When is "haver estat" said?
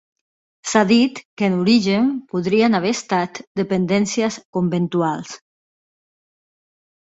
2.79-3.43